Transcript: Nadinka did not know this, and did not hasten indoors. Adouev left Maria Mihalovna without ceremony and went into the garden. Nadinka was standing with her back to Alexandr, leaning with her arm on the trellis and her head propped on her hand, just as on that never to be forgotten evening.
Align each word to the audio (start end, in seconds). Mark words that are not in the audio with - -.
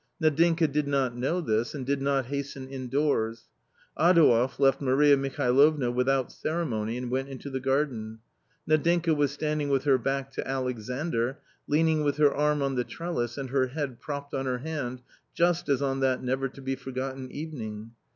Nadinka 0.19 0.67
did 0.67 0.87
not 0.87 1.15
know 1.15 1.41
this, 1.41 1.75
and 1.75 1.85
did 1.85 2.01
not 2.01 2.25
hasten 2.25 2.67
indoors. 2.67 3.47
Adouev 3.95 4.57
left 4.57 4.81
Maria 4.81 5.15
Mihalovna 5.15 5.91
without 5.91 6.31
ceremony 6.31 6.97
and 6.97 7.11
went 7.11 7.29
into 7.29 7.51
the 7.51 7.59
garden. 7.59 8.17
Nadinka 8.67 9.13
was 9.15 9.29
standing 9.31 9.69
with 9.69 9.83
her 9.83 9.99
back 9.99 10.31
to 10.31 10.47
Alexandr, 10.47 11.37
leaning 11.67 12.03
with 12.03 12.17
her 12.17 12.33
arm 12.33 12.63
on 12.63 12.73
the 12.73 12.83
trellis 12.83 13.37
and 13.37 13.51
her 13.51 13.67
head 13.67 13.99
propped 13.99 14.33
on 14.33 14.47
her 14.47 14.57
hand, 14.57 15.03
just 15.35 15.69
as 15.69 15.83
on 15.83 15.99
that 15.99 16.23
never 16.23 16.49
to 16.49 16.63
be 16.63 16.75
forgotten 16.75 17.31
evening. 17.31 17.91